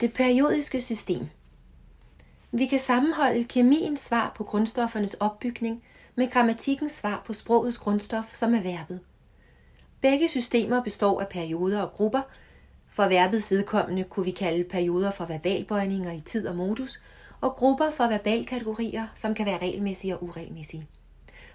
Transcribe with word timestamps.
Det 0.00 0.12
periodiske 0.12 0.80
system. 0.80 1.28
Vi 2.52 2.66
kan 2.66 2.78
sammenholde 2.78 3.44
kemiens 3.44 4.00
svar 4.00 4.32
på 4.36 4.44
grundstoffernes 4.44 5.14
opbygning 5.14 5.82
med 6.14 6.30
grammatikkens 6.30 6.92
svar 6.92 7.22
på 7.26 7.32
sprogets 7.32 7.78
grundstof, 7.78 8.34
som 8.34 8.54
er 8.54 8.60
verbet. 8.60 9.00
Begge 10.00 10.28
systemer 10.28 10.82
består 10.82 11.20
af 11.20 11.28
perioder 11.28 11.82
og 11.82 11.92
grupper. 11.92 12.20
For 12.88 13.08
verbets 13.08 13.50
vedkommende 13.50 14.04
kunne 14.04 14.24
vi 14.24 14.30
kalde 14.30 14.64
perioder 14.64 15.10
for 15.10 15.24
verbalbøjninger 15.24 16.12
i 16.12 16.20
tid 16.20 16.46
og 16.46 16.56
modus, 16.56 17.02
og 17.40 17.54
grupper 17.54 17.90
for 17.90 18.04
verbalkategorier, 18.04 19.06
som 19.14 19.34
kan 19.34 19.46
være 19.46 19.58
regelmæssige 19.58 20.16
og 20.16 20.24
uregelmæssige. 20.24 20.86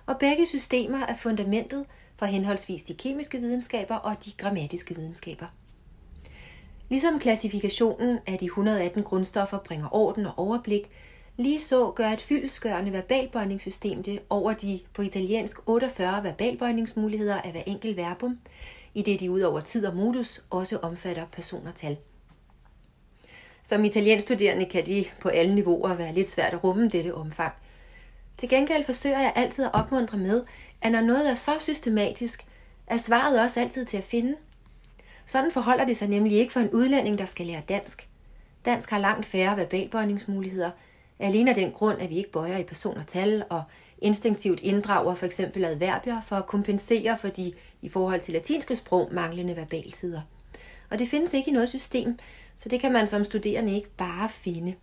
Og 0.06 0.20
begge 0.20 0.46
systemer 0.46 1.06
er 1.06 1.16
fundamentet 1.16 1.86
for 2.16 2.26
henholdsvis 2.26 2.84
de 2.84 2.94
kemiske 2.94 3.40
videnskaber 3.40 3.96
og 3.96 4.26
de 4.26 4.32
grammatiske 4.38 4.96
videnskaber. 4.96 5.46
Ligesom 6.90 7.20
klassifikationen 7.20 8.20
af 8.26 8.38
de 8.38 8.46
118 8.46 9.04
grundstoffer 9.04 9.58
bringer 9.58 9.88
orden 9.92 10.26
og 10.26 10.34
overblik, 10.38 10.90
lige 11.38 11.60
så 11.60 11.92
gør 11.92 12.08
et 12.08 12.22
fyldesgørende 12.22 12.94
verbalbøjningssystem 12.94 14.04
det 14.04 14.20
over 14.30 14.54
de 14.54 14.80
på 14.94 15.02
italiensk 15.02 15.58
48 15.66 16.24
verbalbøjningsmuligheder 16.24 17.42
af 17.42 17.52
hver 17.52 17.64
enkelt 17.68 17.98
verbum, 17.98 18.40
i 18.94 19.02
det 19.02 19.20
de 19.20 19.32
ud 19.32 19.42
over 19.42 19.60
tid 19.60 19.86
og 19.86 19.96
modus 19.96 20.44
også 20.50 20.78
omfatter 20.78 21.26
person 21.32 21.68
og 21.68 21.76
tal. 21.76 21.98
Som 23.64 23.86
italienstuderende 23.86 24.66
kan 24.66 24.86
de 24.86 25.06
på 25.22 25.30
alle 25.30 25.56
niveauer 25.56 25.94
være 25.94 26.14
lidt 26.14 26.30
svært 26.30 26.54
at 26.54 26.64
rumme 26.64 26.90
dette 26.90 27.16
omfang. 27.16 27.54
Til 28.38 28.50
gengæld 28.50 28.84
forsøger 28.84 29.20
jeg 29.20 29.34
altid 29.36 29.66
at 29.66 29.74
opmuntre 29.74 30.18
med, 30.18 30.44
at 30.82 30.92
når 30.92 31.02
noget 31.02 31.30
er 31.30 31.36
så 31.36 31.52
systematisk, 31.60 32.46
er 32.88 32.98
svaret 32.98 33.42
også 33.42 33.60
altid 33.60 33.86
til 33.86 33.98
at 33.98 34.04
finde, 34.04 34.36
sådan 35.26 35.52
forholder 35.52 35.86
det 35.86 35.98
sig 35.98 36.08
nemlig 36.08 36.38
ikke 36.38 36.54
for 36.54 36.60
en 36.60 36.70
udlænding, 36.70 37.18
der 37.18 37.26
skal 37.26 37.46
lære 37.46 37.62
dansk. 37.70 38.10
Dansk 38.66 38.90
har 38.90 39.00
langt 39.00 39.26
færre 39.26 39.58
verbalbøjningsmuligheder, 39.58 40.72
alene 41.20 41.50
af 41.50 41.56
den 41.56 41.72
grund, 41.72 42.02
at 42.02 42.10
vi 42.10 42.18
ikke 42.18 42.32
bøjer 42.32 42.58
i 42.58 42.64
person 42.64 42.98
og 42.98 43.08
tal, 43.08 43.44
og 43.50 43.64
instinktivt 43.98 44.60
inddrager 44.60 45.16
for 45.16 45.26
eksempel 45.26 45.66
adverbier 45.66 46.22
for 46.22 46.36
at 46.36 46.46
kompensere 46.46 47.18
for 47.18 47.28
de 47.28 47.54
i 47.82 47.90
forhold 47.90 48.22
til 48.22 48.34
latinske 48.34 48.76
sprog 48.76 49.10
manglende 49.12 49.56
verbaltider. 49.56 50.22
Og 50.90 51.00
det 51.00 51.08
findes 51.08 51.34
ikke 51.34 51.50
i 51.50 51.54
noget 51.54 51.70
system, 51.70 52.20
så 52.58 52.70
det 52.70 52.80
kan 52.80 52.92
man 52.92 53.08
som 53.08 53.26
studerende 53.26 53.76
ikke 53.76 53.90
bare 53.90 54.30
finde. 54.30 54.76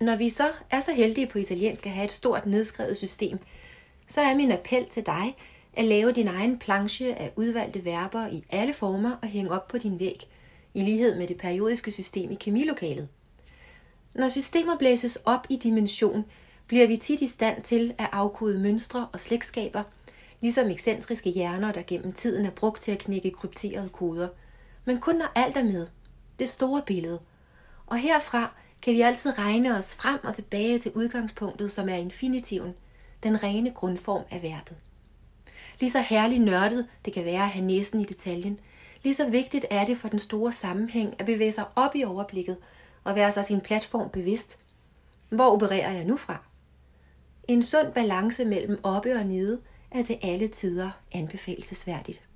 Når 0.00 0.16
vi 0.16 0.28
så 0.28 0.48
er 0.70 0.80
så 0.80 0.92
heldige 0.92 1.26
på 1.26 1.38
italiensk 1.38 1.86
at 1.86 1.92
have 1.92 2.04
et 2.04 2.12
stort 2.12 2.46
nedskrevet 2.46 2.96
system, 2.96 3.38
så 4.08 4.20
er 4.20 4.34
min 4.34 4.52
appel 4.52 4.86
til 4.88 5.06
dig, 5.06 5.36
at 5.78 5.84
lave 5.84 6.12
din 6.12 6.28
egen 6.28 6.58
planche 6.58 7.14
af 7.14 7.32
udvalgte 7.36 7.84
verber 7.84 8.26
i 8.26 8.44
alle 8.50 8.74
former 8.74 9.16
og 9.22 9.28
hænge 9.28 9.50
op 9.50 9.68
på 9.68 9.78
din 9.78 9.98
væg, 9.98 10.28
i 10.74 10.82
lighed 10.82 11.18
med 11.18 11.26
det 11.26 11.36
periodiske 11.36 11.90
system 11.90 12.30
i 12.30 12.34
kemilokalet. 12.34 13.08
Når 14.14 14.28
systemer 14.28 14.78
blæses 14.78 15.18
op 15.24 15.46
i 15.48 15.56
dimension, 15.56 16.24
bliver 16.66 16.86
vi 16.86 16.96
tit 16.96 17.20
i 17.20 17.26
stand 17.26 17.62
til 17.62 17.94
at 17.98 18.08
afkode 18.12 18.58
mønstre 18.58 19.08
og 19.12 19.20
slægtskaber, 19.20 19.82
ligesom 20.40 20.70
ekscentriske 20.70 21.30
hjerner, 21.30 21.72
der 21.72 21.82
gennem 21.82 22.12
tiden 22.12 22.46
er 22.46 22.50
brugt 22.50 22.82
til 22.82 22.92
at 22.92 22.98
knække 22.98 23.30
krypterede 23.30 23.88
koder. 23.88 24.28
Men 24.84 25.00
kun 25.00 25.16
når 25.16 25.32
alt 25.34 25.56
er 25.56 25.64
med. 25.64 25.86
Det 26.38 26.48
store 26.48 26.82
billede. 26.86 27.20
Og 27.86 27.98
herfra 27.98 28.54
kan 28.82 28.94
vi 28.94 29.00
altid 29.00 29.38
regne 29.38 29.76
os 29.76 29.96
frem 29.96 30.18
og 30.24 30.34
tilbage 30.34 30.78
til 30.78 30.92
udgangspunktet, 30.94 31.72
som 31.72 31.88
er 31.88 31.94
infinitiven, 31.94 32.74
den 33.22 33.42
rene 33.42 33.70
grundform 33.70 34.22
af 34.30 34.42
verbet. 34.42 34.76
Lige 35.80 35.90
så 35.90 36.00
herligt 36.00 36.42
nørdet 36.42 36.86
det 37.04 37.12
kan 37.12 37.24
være 37.24 37.42
at 37.42 37.48
have 37.48 37.64
næsen 37.64 38.00
i 38.00 38.04
detaljen, 38.04 38.60
lige 39.02 39.14
så 39.14 39.28
vigtigt 39.30 39.66
er 39.70 39.84
det 39.84 39.98
for 39.98 40.08
den 40.08 40.18
store 40.18 40.52
sammenhæng 40.52 41.14
at 41.18 41.26
bevæge 41.26 41.52
sig 41.52 41.64
op 41.76 41.96
i 41.96 42.04
overblikket 42.04 42.56
og 43.04 43.14
være 43.14 43.32
sig 43.32 43.44
sin 43.44 43.60
platform 43.60 44.10
bevidst. 44.10 44.58
Hvor 45.28 45.52
opererer 45.52 45.92
jeg 45.92 46.04
nu 46.04 46.16
fra? 46.16 46.44
En 47.48 47.62
sund 47.62 47.92
balance 47.92 48.44
mellem 48.44 48.80
oppe 48.82 49.14
og 49.14 49.26
nede 49.26 49.60
er 49.90 50.02
til 50.02 50.18
alle 50.22 50.48
tider 50.48 50.90
anbefalesværdigt. 51.12 52.27